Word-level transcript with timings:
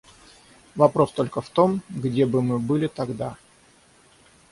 Вопрос 0.73 1.11
только 1.11 1.41
в 1.41 1.49
том, 1.51 1.83
где 1.87 2.25
бы 2.25 2.41
мы 2.41 2.57
были 2.57 2.87
тогда. 2.87 3.37